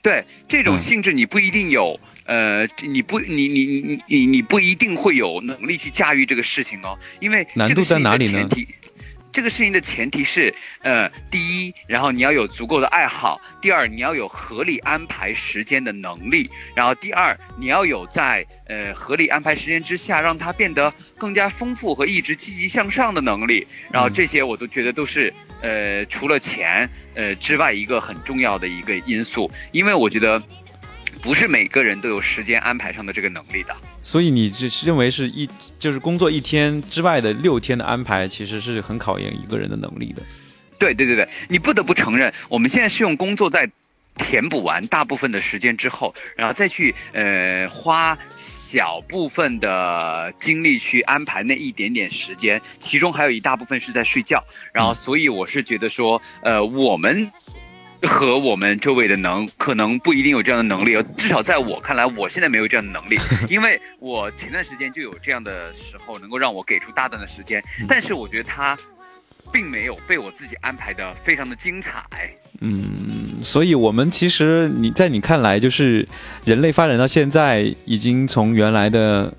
[0.01, 8.47] 对这种性质，你不一定有，呃，你不，你你你你你不一定会有能力去驾驭这个事情哦，因为难度在哪里呢？
[9.29, 23.67] 这个事情的前提是，呃，第一，然后你要有足够的爱好；第二，你要有合理安排时间的能力；然后第二，你要有在呃合理安排时间之下，让它变得更加丰富和一直积极向上的能力。
[23.91, 30.41] 然后这些我都觉得都是，呃，除了钱呃之外一个很重要的一个因素，因为我觉得。
[31.19, 40.21] 不是每个人都有时间安排上的这个能力的，所以你是认为是一就是工作一天之外的六天的安排，其实是很考验一个人的能力的。
[40.77, 43.69] 对对对对，你不得不承认，我们现在是用工作在
[44.17, 54.43] 填补完大部分的时间之后，然后再去呃花小部分的精力去安排那一点点时间，其中还有一大部分是在睡觉。
[54.73, 57.31] 然后，所以我是觉得说，呃，我们。
[58.03, 63.17] 和我们周围的能可能不一定有这样的能力，至少在我看来，我现在没有这样的能力，
[63.49, 68.77] 因为我前段时间就有这样的时候，能够让我给出大段的时间，但是我觉得他
[69.51, 72.03] 并没有被我自己安排的非常的精彩。
[72.61, 76.07] 嗯，所以我们其实你在你看来，就是
[76.45, 79.33] 人类发展到现在，已经从原来的，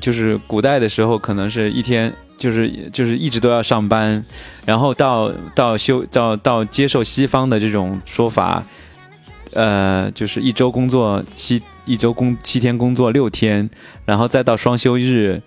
[0.00, 2.12] 就是古代的时候，可能是一天。
[2.36, 4.22] 就是就是一直都要上班，
[4.66, 8.62] 然后到到休到到接受西方的这种说法，
[9.52, 13.70] 呃，就是一周工作七一周工七天工作六天，
[14.04, 15.40] 然后再到双休日，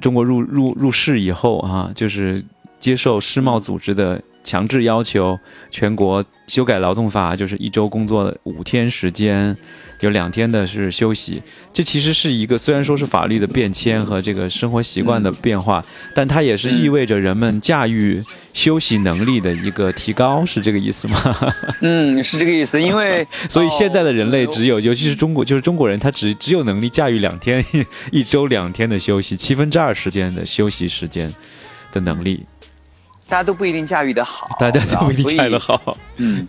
[0.00, 2.42] 中国入入入世以后啊，就是
[2.80, 5.38] 接受世贸组织的强制要求，
[5.70, 9.56] 全国修改劳动法，就是一周工作五天时间。
[10.00, 11.42] 有两天的是休息，
[11.74, 18.18] 这其实是一个虽然说是法律的变迁和这个生活习惯的变化，但它也是意味着人们驾驭
[18.54, 21.52] 休息能力的一个提高，是这个意思吗？
[21.82, 22.80] 嗯，是这个意思。
[22.80, 27.62] 因为所以现在的人类只有，尤其是中国，就是中国人，他只只有能力驾驭两天
[28.10, 31.30] 一周两天的休息，七分之二时间的休息时间
[31.92, 32.46] 的能力。
[33.30, 35.96] 大家都不一定驾驭的好，大家都不一定驾驭的好。
[36.16, 36.44] 嗯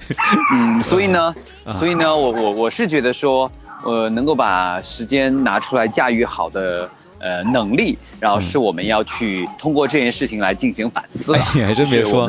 [0.51, 1.35] 嗯， 所以呢，
[1.73, 3.49] 所以呢，我我我是觉得说，
[3.83, 6.89] 呃，能够把时间拿出来驾驭好的
[7.19, 11.37] 呃能力，然后是我们要去通过这件事情来进行反思。
[11.53, 12.27] 你还真别说，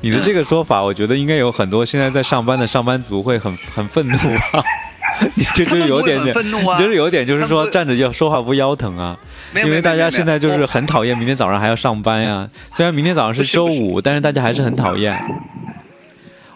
[0.00, 4.64] 你的这个说法，我觉得应该有很多现在在上班的上班族会很很愤怒吧。
[5.34, 9.16] 你就是有点点，就是有点，就是说站着要说话不腰疼啊，
[9.54, 12.48] 因为大家现在就是很讨厌明天早上还要上班呀。
[12.74, 15.18] 虽然明天早上是周五，但是大家还是很讨厌。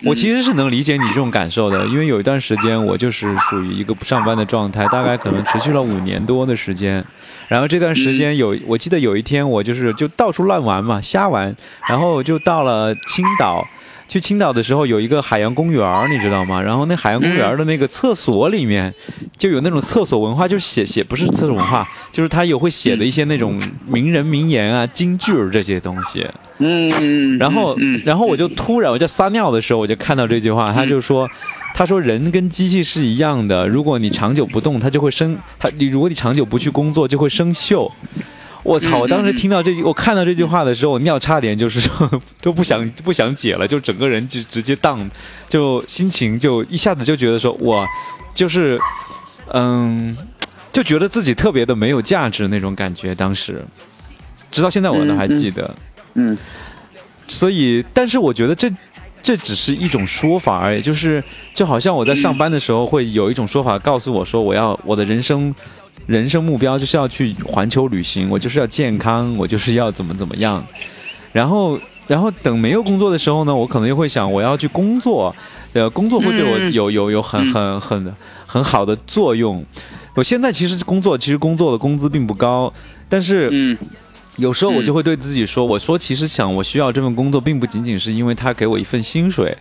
[0.05, 7.03] 我其实是能理解你这种感受的，因为有一段时间我就是属于一个不上班的状态，大概可能持续了五年多的时间。
[7.48, 11.55] 然后这段时间有，我记得有一天我就是就到处乱玩嘛，瞎玩，
[11.88, 13.66] 然后就到了青岛。
[14.07, 16.61] 去青岛的时候有一个海洋公园你知道吗？
[16.61, 18.93] 然后那海洋公园的那个厕所里面
[19.37, 26.27] 就有那种厕所文化，就是写写不是厕所文化，就是他有会写的一些那种名人名言啊、金句这些东西。
[26.59, 31.29] 嗯，然后然后我就突然我就撒尿的时候我就看到这句话，他就说，
[31.75, 37.90] 他说人跟机器是一样的，如果你长久不动，它就会生它；你如果你长久不去工作，就会生锈。
[38.64, 38.98] 我操！
[38.98, 44.98] 我当时听到这句，我看到这句话的时候，我尿差点就是说都不想不想解了，就整个人就直接荡，
[45.48, 47.87] 就心情就一下子就觉得说，我
[48.35, 48.81] 就是
[49.53, 50.16] 嗯，
[50.72, 53.14] 就觉得自己特别的没有价值那种感觉。
[53.14, 53.62] 当时，
[54.50, 55.74] 直到现在我都还记得。
[56.14, 56.37] 嗯。
[57.29, 58.70] 所以，但是我觉得这
[59.22, 61.22] 这只是一种说法而已，就是
[61.53, 65.55] 就好像我在上班的时候会有一种说法告诉我说，我要我的人生。
[66.07, 70.64] 人生目标就是要去环球旅行，我就是要健康，我就是要怎么怎么样。
[71.33, 75.35] 然后然后等没有工作的时候呢，我可能又会想我要去工作，
[75.73, 78.14] 呃，工作会对我嗯有有有很很很
[78.47, 79.64] 很好的作用。
[80.14, 82.73] 我现在其实工作，其实工作的工资并不高，
[83.09, 83.77] 但是嗯
[84.37, 89.57] 有时候我就会对自己说，我说其实想我需要这份工作，并不仅仅是因为他给我一份薪水，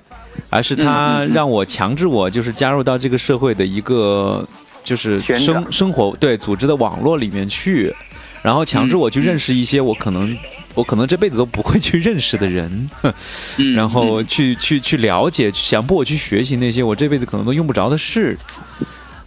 [0.49, 4.47] 而是他让我强制我就是加入到这个社会的一个
[4.84, 7.93] 就是生生活对组织的网络里面去，
[8.41, 10.38] 然后强制我去认识一些我可能。
[10.76, 12.89] 我可能这辈子都不会去认识的人，
[13.58, 18.36] 嗯，然后去去去了解，强迫我去学习那些我这辈子可能都用不着的事。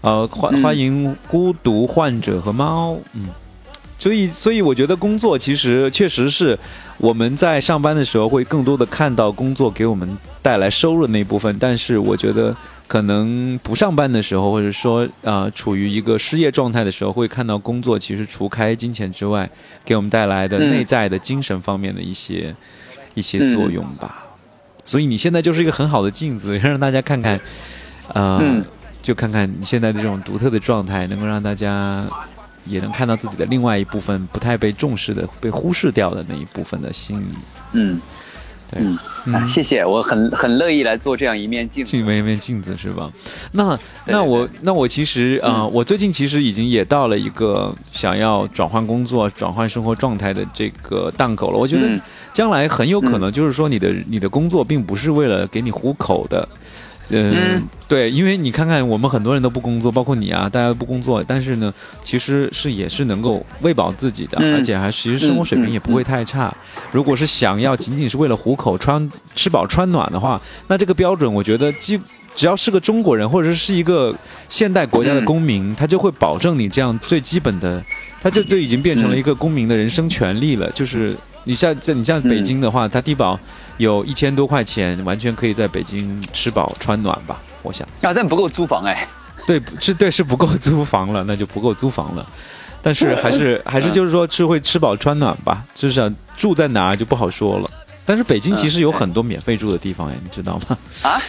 [0.01, 3.29] 呃，欢嗯欢迎孤独患者和猫，嗯，
[3.97, 6.59] 所以所以我觉得工作其实确实是
[6.99, 12.53] 我们在上班的时候会更多的看到工作给我们带来收入的那一部分，但是我觉得
[12.87, 19.49] 可能不上班的时候，或者说呃处于一个失业状态的时候，会看到工作其实除开金钱之外，
[19.85, 22.55] 给我们带来的嗯内在的精神方面的一些、
[23.15, 24.25] 一些作用吧。
[24.85, 27.41] 所以你现在就是一个很好的镜子，让大家看看，
[28.15, 28.65] 呃，嗯
[29.03, 32.05] 就看看你现在的这种独特的状态，能够让大家
[32.67, 37.35] 也能看到自己的另外一部分不太被重视的、被忽视掉的那一部分的心理。
[37.73, 38.01] 嗯
[38.71, 41.91] 对，嗯嗯啊，谢谢，我很很乐意来做这样一面镜子。
[41.91, 43.11] 镜面一面镜子是吧？
[43.53, 51.59] 那那我那我其实呃，嗯我最近其实已经也到了一个想要转换工作、转换生活状态的这个档口了。
[51.59, 52.01] 我觉得嗯
[52.33, 56.47] 将来很有可能就是说，你的你的工作并不是为了给你糊口的。
[57.11, 66.53] 嗯嗯，对，因为你看看，我们很多人都不工作，包括你啊，大家都不工作，但是呢，其实是也是能够喂饱自己的，嗯而且还其实生活水平也不会太差。
[66.91, 72.01] 如果是想要仅仅是为了糊口、穿吃饱穿暖的话，那这个标准，我觉得基
[72.35, 74.15] 只要是个中国人，或者是一个
[74.49, 77.83] 现代国家的公民，他就会保证你这样最基本的，
[78.21, 80.71] 他就就已经变成了一个公民的人生权利了。
[80.73, 83.39] 就是你像在你像北京的话，他低保
[83.79, 87.87] 有一千多块钱，完全可以在北京吃饱穿暖吧，我想。
[88.03, 89.07] 啊，但不够租房哎。
[89.47, 92.27] 对，是对是不够租房了，那就不够租房了。
[92.83, 97.71] 但是还是还是就是说是会吃饱穿暖吧，至少住在哪儿就不好说了。
[98.05, 100.79] 但是北京其实有很多免费住的地方哎，你知道吗？
[101.03, 101.21] 啊，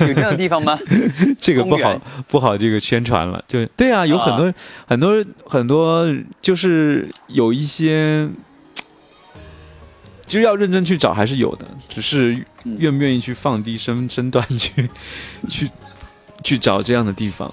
[0.00, 0.78] 有这样的地方吗？
[1.40, 3.42] 这个不好不好这个宣传了。
[3.48, 4.54] 就对啊，有很多、
[4.86, 6.06] 很多很多，
[6.40, 8.28] 就是有一些，
[10.26, 12.34] 其实要认真去找还是有的，只是
[12.64, 14.88] 嗯愿不愿意去放低身身段去
[15.48, 15.70] 去
[16.42, 17.52] 去找这样的地方。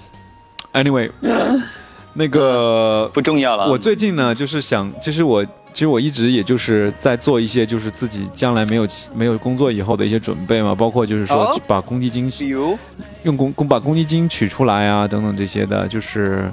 [0.72, 1.10] Anyway，
[2.14, 3.68] 那个不重要了。
[3.68, 12.78] 我最近呢，就是想，就是我，其实我一直也就是在做一些，就是自己将来没有没有工作以后的一些准备嘛，包括就是说哦把公积金比如，
[13.24, 16.50] 用公公把公积金取出来啊，等等这些的，就是，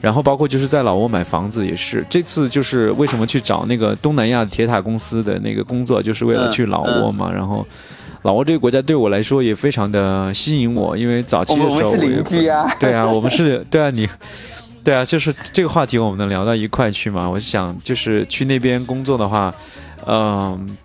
[0.00, 7.66] 然后包括就是在老挝买房子也是，这次就是为什么去找那个东南亚铁塔公司的那个工作，就是为了嗯去老挝嘛，然后。
[8.22, 12.70] 老挝这个国家对我来说也非常的吸引我，因为早期的时候我们是邻居啊。
[12.78, 14.06] 对啊，我们是， 对啊，你，
[14.84, 17.26] 对啊，就是这个话题我们能聊到一块去嘛？
[17.26, 19.54] 我想就是去那边工作的话，
[20.06, 20.76] 嗯、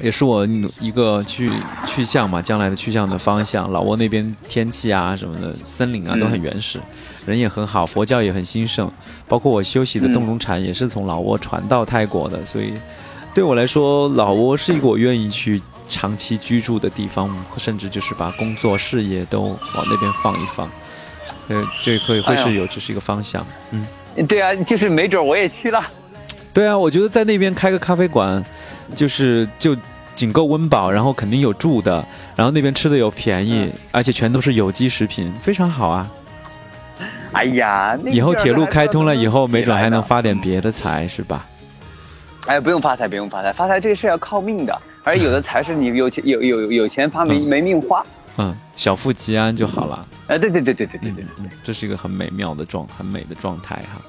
[0.00, 0.46] 也是我
[0.80, 1.50] 一个去
[1.86, 3.70] 去向嘛，将来的去向的方向。
[3.72, 6.78] 老挝那边天气啊什么的，森林啊都很原始，
[7.26, 8.90] 人也很好，佛教也很兴盛，
[9.26, 12.72] 包括我修习的洞中禅也是从老挝传到泰国的，所以
[13.34, 20.70] 对我来说，老挝是一个我愿意去长期居住的地方，甚至就是把工作事业都往那边放一放。
[21.48, 23.46] 呃，这会会是有，这是一个方向。
[23.70, 23.86] 嗯，
[24.26, 25.84] 对啊，就是没准我也去了。
[26.52, 28.42] 对啊，我觉得在那边开个咖啡馆，
[28.94, 29.76] 就是就
[30.14, 36.10] 仅够温饱，然后肯定有住的，然后那边吃的又便宜，嗯而且全都是有机食品，非常好啊。
[37.32, 41.46] 哎呀，以后铁路开通了以后，没准还能发点别的财，是吧？
[42.46, 48.02] 哎，不用发财，不用发财，发财这个事要靠命的，而有的财是你有钱有有有钱发没嗯没命花。
[48.38, 50.06] 嗯，小富即安就好了。
[50.28, 54.00] 哎，对对对对对对嗯对，嗯，这是一个很美妙的状，很美的状态哈。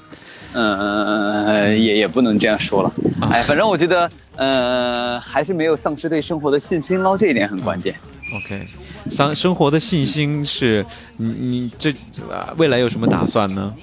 [0.54, 2.92] 嗯嗯嗯嗯，也也不能这样说了。
[3.22, 7.96] 啊哎，反正我觉得，呃，还是没有丧失对生活的信心喽，这一点很关键。
[8.36, 8.66] OK，
[9.10, 10.86] 生生活的信心是
[11.18, 11.92] 你你这
[12.32, 13.74] 啊未来有什么打算呢？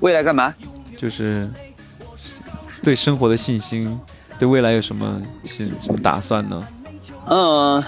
[0.00, 0.54] 未来干嘛？
[0.96, 1.48] 就是
[2.82, 3.98] 对生活的信心，
[4.38, 6.68] 对未来有什么是什么打算呢？
[7.26, 7.82] 嗯，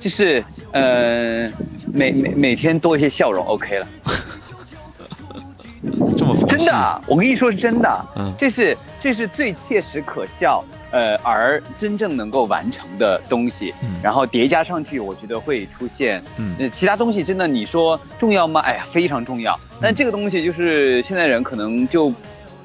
[0.00, 1.50] 就是呃，
[1.92, 3.86] 每每每天多一些笑容，OK 了。
[6.16, 18.60] 这么真的，啊我跟你说是真的，嗯这是这是最切实可笑，呃，而真正能够完成的东西，嗯然后叠加上去，我觉得会出现，嗯呃，其他东西真的你说重要吗？
[18.60, 22.12] 哎呀，非常重要，但这个东西就是现在人可能就。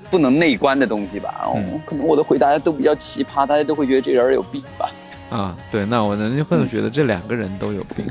[0.09, 4.91] 不能内观的东西吧，哦嗯，可能我的回答都比较奇葩，大家都会觉得这人有病吧。
[5.29, 8.05] 啊，对，那我呢会觉得这两个人都有病。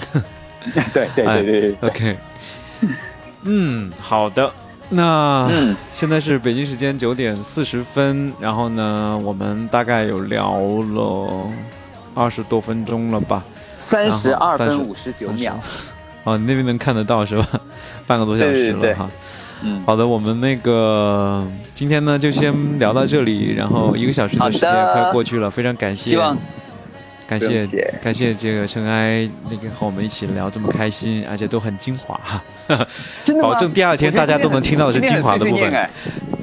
[0.94, 2.16] 对对对对对，OK。
[3.42, 4.50] 嗯，好的。
[4.90, 5.48] 那
[5.94, 11.46] 现在是北京时间九点四十分，然后呢，我们大概有聊了
[12.14, 13.42] 二十多分钟了吧？
[13.76, 15.58] 三十二分五十九秒。
[16.24, 17.46] 哦，你那边能看得到是吧？
[18.06, 19.08] 半个多小时了哈。
[19.62, 26.18] 嗯，好的，我们那个今天呢就先聊到这里，然后一个小时的时间快过去了，非常感谢。
[27.30, 32.42] 感谢感谢这个尘埃那个和我们一起聊这么开心，而且都很精华 哈，
[33.40, 35.90] 保证第二天大家都能听到的是精华的部分。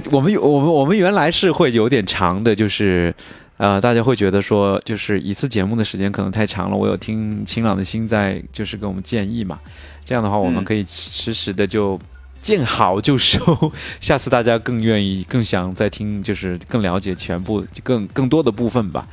[0.10, 3.14] 我们我们我们原来是会有点长的，就是
[3.58, 6.78] 呃，大家会觉得说，就是一次节目的时间可能太长了。
[6.78, 9.60] 我有听晴朗的心在就是给我们建议嘛，
[10.06, 12.00] 这样的话我们可以实时的就。
[12.40, 19.06] 见好就收，下次大家更愿意、更想再听，就是更了解全部、更更多的部分吧。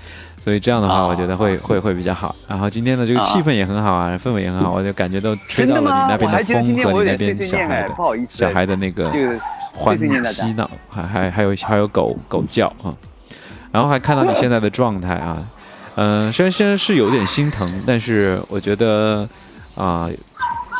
[0.44, 2.36] 所以这样的话，我觉得会会会比较好。
[2.46, 7.94] 然后今天的这个气氛也很好啊，氛围也很好，我就感觉都吹到了你那边的风和你那边小孩的
[8.28, 9.10] 小孩的那个
[9.72, 10.06] 欢嬉
[10.52, 12.92] 闹，还还还有还有狗狗叫啊。
[13.72, 15.42] 然后还看到你现在的状态啊，
[15.94, 19.26] 嗯，虽然虽然是有点心疼，但是我觉得
[19.76, 20.10] 啊。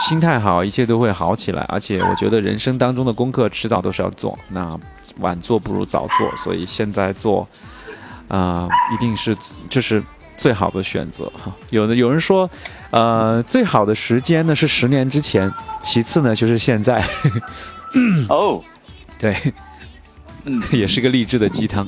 [0.01, 1.65] 心态好，一切都会好起来。
[1.69, 4.77] 而且我觉得人生当中的功课迟早都是要做，那
[5.21, 7.47] 晚做不如早做，所以现在做，
[8.29, 9.37] 啊，一定是
[9.68, 10.03] 就是
[10.37, 11.53] 最好的选择哈。
[11.70, 12.49] 有的有人说，
[12.91, 15.53] 呃，最好的时间呢是十年之前，
[15.83, 17.05] 其次呢就是现在。
[18.29, 18.62] 哦，
[19.18, 19.37] 对，
[20.45, 21.87] 嗯， 也是个励志的鸡汤，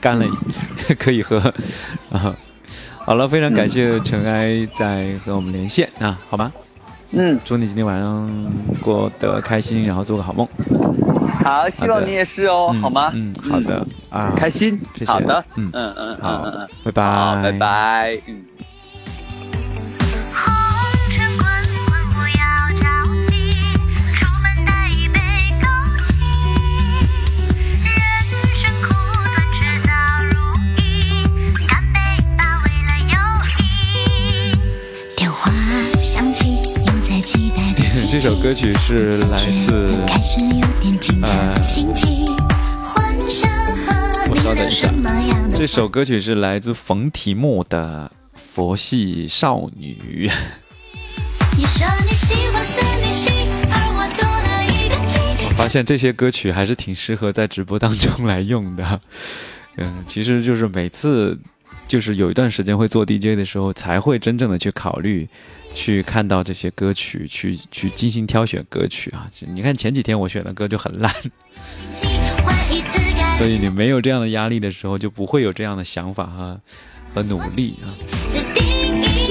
[0.00, 0.26] 干了
[0.98, 1.38] 可以喝
[2.10, 2.34] 啊。
[3.04, 6.52] 好了，非常感谢尘埃在和我们连线啊，好吗？
[7.12, 8.28] 嗯，祝你今天晚上
[8.82, 10.46] 过得开心，然后做个好梦。
[11.44, 13.10] 好，希望你也是哦，好吗？
[13.14, 15.10] 嗯，好的啊，开心，谢谢。
[15.10, 18.44] 好的，嗯嗯嗯嗯嗯，拜拜，拜拜，嗯。
[38.42, 39.90] 歌曲是来自
[41.22, 41.54] 呃，
[44.30, 44.90] 我稍等一下，
[45.52, 50.30] 这首歌曲是来自冯提莫的《佛系少女》。
[55.44, 59.00] 我发现这些歌曲还是挺适合在直播当中来用的。
[59.76, 61.38] 嗯，其实就是每次
[61.90, 65.28] 就是有一段时间会做 DJ 的时候，才会真正的去考虑。
[65.72, 69.30] 去看到这些歌曲，去去精心挑选歌曲啊！
[69.54, 71.14] 你看前几天我选的歌就很烂，
[73.38, 76.60] 所以你没有这样的压力的时候，就不会有这样的想法和
[77.14, 77.86] 和努力啊。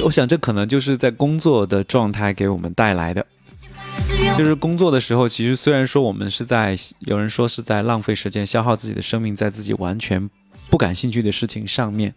[0.02, 3.26] 我想这可能就是在工作的状态给我们带来的，
[4.38, 10.30] 就是工作的时候，其实虽然说我们是在有人说是在浪费时间，消耗自己的生命，在自己完全
[10.70, 12.14] 不感兴趣的事情上面。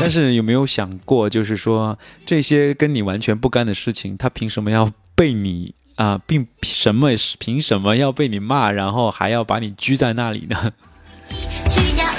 [0.00, 6.20] 但是有没有想过，就是说这些跟你完全不干的事情，他凭什么要被你啊？
[6.26, 10.72] 并什么凭什么要被你骂，然后还要把你拘在那里呢？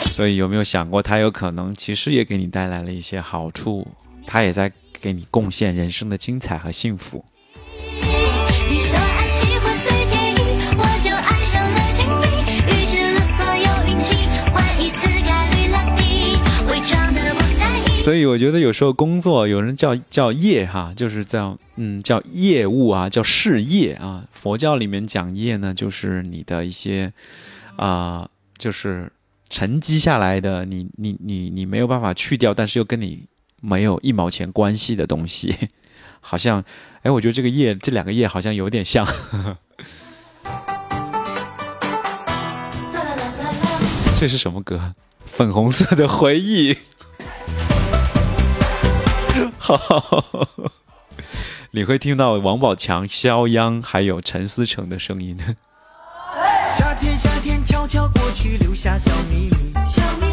[0.05, 3.87] 所以有没有想过，他有可能其实也给你带来了一些好处，
[4.27, 4.71] 他也在
[5.01, 7.23] 给你贡献人生的精彩和幸福。
[18.03, 24.25] 所以我觉得有时候工作有人叫叫业哈，就是叫嗯叫业务啊，叫事业啊。
[24.33, 27.13] 佛教里面讲业呢，就是你的一些
[27.75, 28.27] 啊，
[28.57, 29.11] 就是
[29.49, 33.27] 沉积下来的，你你你你没有办法去掉，但是又跟你
[33.61, 35.55] 没有一毛钱关系的东西。
[36.19, 36.63] 好像
[37.03, 39.05] 哎，我觉得这个业这两个业好像有点像。
[44.19, 44.95] 这是什么歌？
[45.25, 46.75] 粉红色的回忆。
[51.71, 55.37] 你会听到王宝强、肖央还有陈思诚的声音。
[56.77, 59.71] 夏天，夏天悄悄过去，留下小秘密。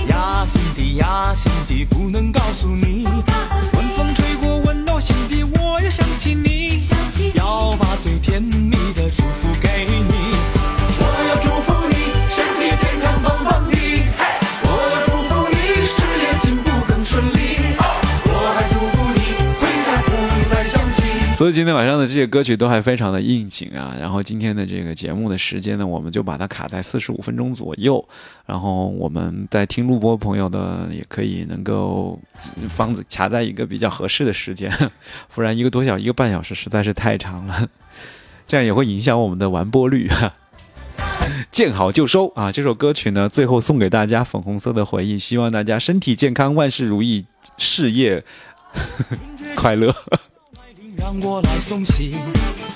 [0.08, 3.04] 呀，心底呀，心底不能告诉你。
[3.04, 3.24] 晚
[3.96, 6.58] 风吹过，温暖心底，我又想起你。
[7.34, 8.42] 要把最甜
[21.38, 23.94] 所以今天晚上的这些歌曲都还非常的应景啊。
[23.96, 28.04] 然后今天的这个节目的时间呢，我们就把它卡在四十五分钟左右。
[28.44, 32.18] 然后我们在听录播朋友的也可以能够
[32.68, 34.68] 方子卡在一个比较合适的时间，
[35.32, 37.68] 不然一个多小一个半小时实在是太长了，
[38.48, 40.34] 这样也会影响我们的完播率哈。
[41.52, 42.50] 见好就收啊！
[42.50, 47.26] 这首歌曲呢，最后送给大家粉红色的回忆，希望大家身体健康，万事如意，
[47.58, 48.24] 事业
[49.54, 49.94] 快乐。
[50.98, 52.18] 让我来送行，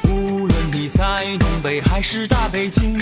[0.04, 2.96] 无论你在东北还是大北京，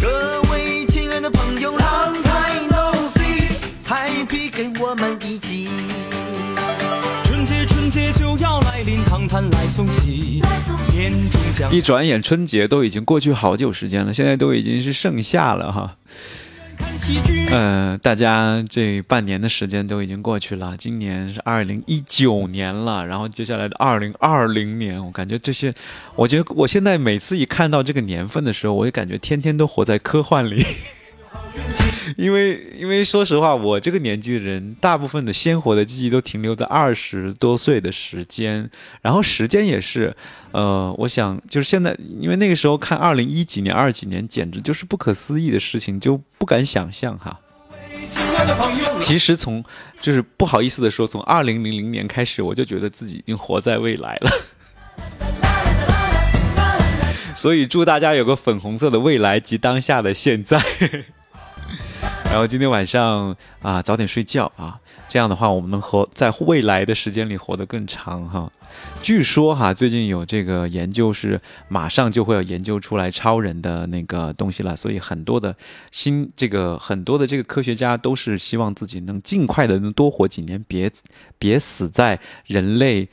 [0.00, 5.68] 各位亲爱的朋友，Long time no see，Happy 跟我们一起。
[7.24, 10.42] 春节春节就要来临，唐探来送喜，
[10.92, 11.72] 年终奖。
[11.72, 15.96] 一转眼春节都已经过去好久时间了，现在都已经是盛夏了哈。
[17.50, 25.74] 嗯，大家这半年的时间都已经过去了，今年是二零一九年了，然后接下来的二零二零年，我感觉这些，
[26.14, 30.64] 我觉得我现在每次一看到这个年份的时候，我就感觉天天都活在科幻里。
[32.22, 38.70] 因为，因为说实话，我这个年纪的人，大部分的鲜活的记忆都停留在二十多岁的时间，
[39.00, 40.14] 然后时间也是，
[40.52, 47.40] 呃，我想就是现在，因为那个时候看二零一几年、二几年，简直就是不可思议的事情，就不敢想象哈。
[49.00, 49.64] 其实从
[50.00, 54.30] 就是不好意思的说，从二零零零年开始，我就觉得自己已经活在未来了。
[57.34, 60.62] 所以祝大家有个粉红色的未来及当下的现在。
[62.32, 68.50] 然后今天晚上啊，早点睡觉啊，这样的话我们能活在未来的时间里活得更长哈。
[69.02, 75.54] 据说哈，最近有这个研究是马上就会要研究出来超人的那个东西了，所以很多的
[75.90, 80.90] 新这个很多的这个科学家都是希望自己能尽快的能多活几年，别
[81.38, 83.06] 别死在人类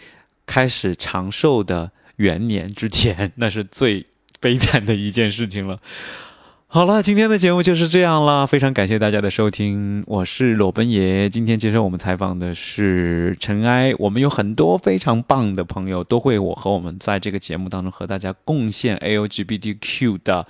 [0.46, 4.06] 开始长寿的元年之前， 那是最
[4.40, 5.78] 悲惨的一件事情了。
[6.72, 11.28] 好了，今天的节目就是这样了，非常感谢大家的收听，我是裸奔爷。
[11.28, 20.46] 今天接受我们采访的是尘埃，我们有很多非常棒的朋友，都会我和我们在这个节目当中和大家贡献 LGBTQ 的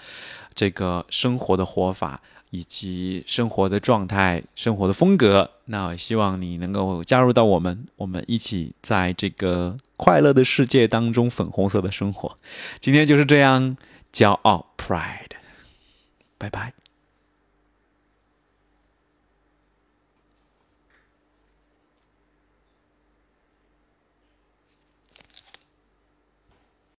[0.54, 5.50] 这个生活的活法以及生活的状态、生活的风格。
[5.68, 12.36] 那我希望你能够加入到我们，我们一起在这个快乐的世界当中粉红色的生活。
[12.82, 13.78] 今天就是这样，
[14.12, 15.29] 骄傲，Pride。
[16.40, 16.74] 拜拜。